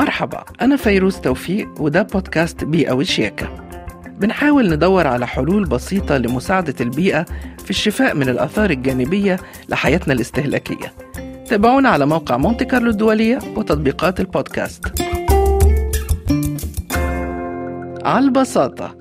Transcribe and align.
مرحبا 0.00 0.44
أنا 0.60 0.76
فيروز 0.76 1.16
توفيق 1.16 1.68
وده 1.80 2.02
بودكاست 2.02 2.64
بيئة 2.64 2.92
وشياكة. 2.92 3.48
بنحاول 4.18 4.70
ندور 4.70 5.06
على 5.06 5.26
حلول 5.26 5.64
بسيطة 5.64 6.16
لمساعدة 6.16 6.74
البيئة 6.80 7.26
في 7.64 7.70
الشفاء 7.70 8.14
من 8.14 8.28
الآثار 8.28 8.70
الجانبية 8.70 9.36
لحياتنا 9.68 10.14
الاستهلاكية. 10.14 10.92
تابعونا 11.48 11.88
على 11.88 12.06
موقع 12.06 12.36
مونتي 12.36 12.64
كارلو 12.64 12.90
الدولية 12.90 13.38
وتطبيقات 13.56 14.20
البودكاست. 14.20 15.02
على 18.04 18.24
البساطة. 18.24 18.96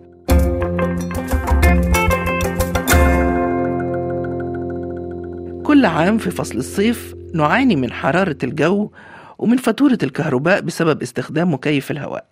كل 5.63 5.85
عام 5.85 6.17
في 6.17 6.31
فصل 6.31 6.57
الصيف 6.57 7.15
نعاني 7.33 7.75
من 7.75 7.91
حرارة 7.91 8.37
الجو 8.43 8.89
ومن 9.39 9.57
فاتورة 9.57 9.97
الكهرباء 10.03 10.61
بسبب 10.61 11.01
استخدام 11.01 11.53
مكيف 11.53 11.91
الهواء. 11.91 12.25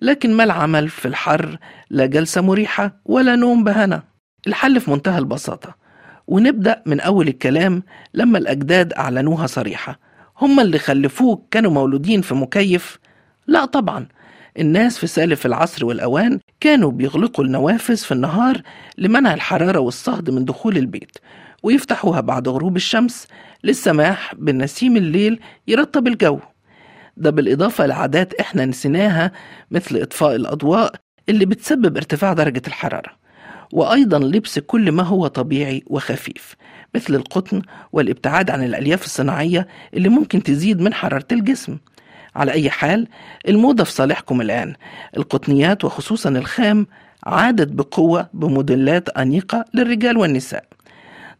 لكن 0.00 0.34
ما 0.34 0.44
العمل 0.44 0.88
في 0.88 1.08
الحر؟ 1.08 1.58
لا 1.90 2.06
جلسة 2.06 2.40
مريحة 2.40 3.00
ولا 3.04 3.36
نوم 3.36 3.64
بهنا. 3.64 4.02
الحل 4.46 4.80
في 4.80 4.90
منتهى 4.90 5.18
البساطة. 5.18 5.76
ونبدأ 6.26 6.82
من 6.86 7.00
أول 7.00 7.28
الكلام 7.28 7.82
لما 8.14 8.38
الأجداد 8.38 8.92
أعلنوها 8.92 9.46
صريحة. 9.46 9.98
هم 10.40 10.60
اللي 10.60 10.78
خلفوك 10.78 11.48
كانوا 11.50 11.70
مولودين 11.70 12.22
في 12.22 12.34
مكيف؟ 12.34 12.98
لا 13.46 13.64
طبعا. 13.64 14.06
الناس 14.58 14.98
في 14.98 15.06
سالف 15.06 15.46
العصر 15.46 15.84
والأوان 15.84 16.38
كانوا 16.60 16.90
بيغلقوا 16.90 17.44
النوافذ 17.44 17.96
في 17.96 18.12
النهار 18.12 18.62
لمنع 18.98 19.34
الحرارة 19.34 19.78
والصهد 19.78 20.30
من 20.30 20.44
دخول 20.44 20.76
البيت. 20.76 21.18
ويفتحوها 21.62 22.20
بعد 22.20 22.48
غروب 22.48 22.76
الشمس 22.76 23.26
للسماح 23.64 24.34
بالنسيم 24.34 24.96
الليل 24.96 25.40
يرطب 25.68 26.06
الجو. 26.06 26.40
ده 27.16 27.30
بالإضافة 27.30 27.86
لعادات 27.86 28.34
إحنا 28.34 28.64
نسيناها 28.64 29.32
مثل 29.70 29.96
إطفاء 29.96 30.36
الأضواء 30.36 30.92
اللي 31.28 31.46
بتسبب 31.46 31.96
ارتفاع 31.96 32.32
درجة 32.32 32.62
الحرارة 32.66 33.10
وأيضا 33.72 34.18
لبس 34.18 34.58
كل 34.58 34.92
ما 34.92 35.02
هو 35.02 35.26
طبيعي 35.26 35.82
وخفيف 35.86 36.56
مثل 36.94 37.14
القطن 37.14 37.62
والابتعاد 37.92 38.50
عن 38.50 38.64
الألياف 38.64 39.04
الصناعية 39.04 39.68
اللي 39.94 40.08
ممكن 40.08 40.42
تزيد 40.42 40.80
من 40.80 40.94
حرارة 40.94 41.26
الجسم. 41.32 41.78
على 42.36 42.52
أي 42.52 42.70
حال 42.70 43.08
الموضة 43.48 43.84
في 43.84 43.92
صالحكم 43.92 44.40
الآن. 44.40 44.74
القطنيات 45.16 45.84
وخصوصا 45.84 46.28
الخام 46.28 46.86
عادت 47.24 47.68
بقوة 47.72 48.28
بموديلات 48.34 49.08
أنيقة 49.08 49.64
للرجال 49.74 50.16
والنساء. 50.16 50.64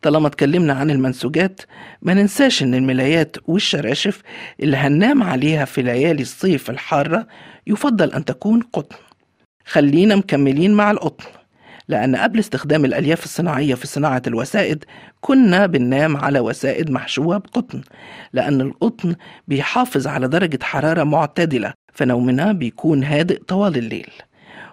طالما 0.03 0.27
اتكلمنا 0.27 0.73
عن 0.73 0.91
المنسوجات 0.91 1.61
ما 2.03 2.15
ننساش 2.15 2.63
إن 2.63 2.75
الملايات 2.75 3.37
والشراشف 3.47 4.23
اللي 4.61 4.77
هننام 4.77 5.23
عليها 5.23 5.65
في 5.65 5.83
ليالي 5.83 6.23
الصيف 6.23 6.71
الحارة 6.71 7.27
يفضل 7.67 8.13
أن 8.13 8.25
تكون 8.25 8.61
قطن. 8.61 8.97
خلينا 9.67 10.17
مكملين 10.17 10.75
مع 10.75 10.91
القطن 10.91 11.25
لأن 11.89 12.17
قبل 12.17 12.39
استخدام 12.39 12.85
الألياف 12.85 13.25
الصناعية 13.25 13.75
في 13.75 13.87
صناعة 13.87 14.23
الوسائد 14.27 14.85
كنا 15.21 15.67
بننام 15.67 16.17
على 16.17 16.41
وسائد 16.41 16.91
محشوة 16.91 17.39
بقطن 17.39 17.83
لأن 18.33 18.61
القطن 18.61 19.15
بيحافظ 19.49 20.07
على 20.07 20.29
درجة 20.29 20.59
حرارة 20.63 21.05
معتدلة 21.05 21.73
فنومنا 21.93 22.53
بيكون 22.53 23.05
هادئ 23.05 23.43
طوال 23.43 23.77
الليل. 23.77 24.11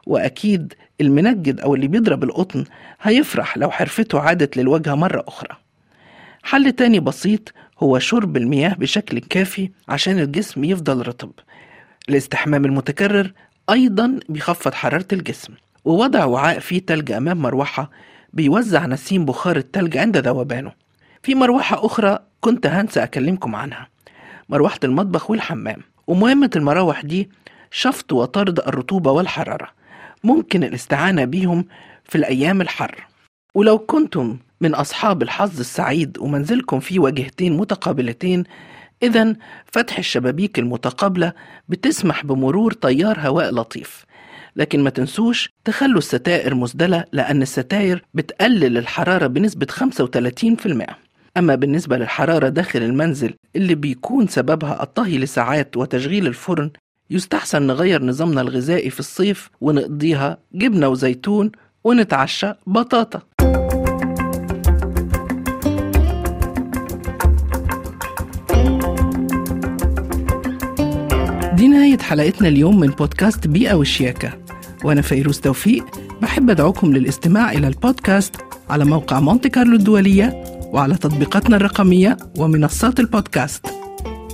وأكيد 0.10 0.74
المنجد 1.02 1.60
أو 1.60 1.76
اللي 1.76 1.88
بيضرب 1.88 2.24
القطن 2.24 2.64
هيفرح 3.02 3.58
لو 3.58 3.72
حرفته 3.72 4.20
عادت 4.20 4.58
للواجهة 4.58 4.96
مرة 4.96 5.24
أخرى. 5.28 5.58
حل 6.44 6.72
تاني 6.72 7.00
بسيط 7.00 7.54
هو 7.80 8.00
شرب 8.00 8.38
المياه 8.38 8.74
بشكل 8.74 9.20
كافي 9.20 9.70
عشان 9.88 10.20
الجسم 10.20 10.64
يفضل 10.64 11.08
رطب. 11.08 11.32
الاستحمام 12.10 12.66
المتكرر 12.66 13.32
أيضا 13.70 14.20
بيخفض 14.30 14.74
حرارة 14.74 15.06
الجسم 15.14 15.54
ووضع 15.86 16.26
وعاء 16.26 16.60
فيه 16.60 16.80
تلج 16.80 17.12
أمام 17.12 17.38
مروحة 17.42 17.92
بيوزع 18.34 18.86
نسيم 18.86 19.26
بخار 19.26 19.58
التلج 19.58 19.98
عند 19.98 20.18
ذوبانه. 20.18 20.72
في 21.24 21.36
مروحة 21.36 21.86
أخرى 21.86 22.20
كنت 22.42 22.66
هنسى 22.68 23.04
أكلمكم 23.04 23.56
عنها 23.56 23.88
مروحة 24.50 24.80
المطبخ 24.84 25.32
والحمام. 25.32 25.78
ومهمة 26.08 26.50
المراوح 26.56 27.02
دي 27.06 27.30
شفط 27.72 28.14
وطرد 28.14 28.60
الرطوبة 28.60 29.12
والحرارة. 29.12 29.79
ممكن 30.24 30.64
الاستعانة 30.64 31.26
بيهم 31.26 31.66
في 32.06 32.18
الأيام 32.18 32.62
الحر. 32.62 33.08
ولو 33.56 33.80
كنتم 33.80 34.38
من 34.62 34.76
أصحاب 34.76 35.22
الحظ 35.22 35.60
السعيد 35.60 36.18
ومنزلكم 36.20 36.80
فيه 36.80 37.00
واجهتين 37.00 37.58
متقابلتين 37.58 38.44
إذا 39.04 39.36
فتح 39.66 39.98
الشبابيك 39.98 40.60
المتقابلة 40.60 41.34
بتسمح 41.70 42.26
بمرور 42.26 42.72
تيار 42.72 43.20
هواء 43.20 43.54
لطيف. 43.54 44.06
لكن 44.56 44.84
ما 44.84 44.90
تنسوش 44.90 45.50
تخلوا 45.66 45.98
الستائر 45.98 46.56
مسدلة 46.56 47.04
لأن 47.12 47.42
الستائر 47.42 48.02
بتقلل 48.14 48.78
الحرارة 48.78 49.28
بنسبة 49.28 49.68
35% 49.72 50.94
أما 51.38 51.56
بالنسبة 51.56 51.98
للحرارة 51.98 52.50
داخل 52.50 52.84
المنزل 52.84 53.34
اللي 53.56 53.76
بيكون 53.76 54.28
سببها 54.28 54.84
الطهي 54.84 55.18
لساعات 55.18 55.78
وتشغيل 55.78 56.28
الفرن 56.28 56.72
يستحسن 57.12 57.62
نغير 57.62 58.04
نظامنا 58.04 58.42
الغذائي 58.42 58.90
في 58.90 59.00
الصيف 59.00 59.50
ونقضيها 59.62 60.38
جبنة 60.54 60.88
وزيتون 60.88 61.52
ونتعشى 61.84 62.54
بطاطا. 62.68 63.22
دي 71.54 71.68
نهاية 71.68 71.98
حلقتنا 71.98 72.48
اليوم 72.48 72.80
من 72.80 72.88
بودكاست 72.88 73.48
بيئة 73.48 73.74
وشياكة. 73.74 74.40
وأنا 74.84 75.02
فيروز 75.02 75.40
توفيق 75.40 75.86
بحب 76.22 76.50
أدعوكم 76.50 76.94
للاستماع 76.94 77.52
إلى 77.52 77.68
البودكاست 77.68 78.36
على 78.70 78.86
موقع 78.86 79.20
مونتي 79.20 79.50
كارلو 79.50 79.76
الدولية 79.76 80.44
وعلى 80.74 80.96
تطبيقاتنا 80.96 81.56
الرقمية 81.56 82.18
ومنصات 82.38 83.00
البودكاست. 83.00 83.66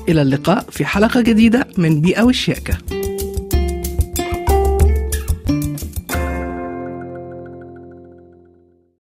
إلى 0.10 0.22
اللقاء 0.22 0.66
في 0.72 0.86
حلقة 0.86 1.22
جديدة 1.22 1.68
من 1.78 2.02
بيئة 2.02 2.24
وشياكة. 2.24 2.78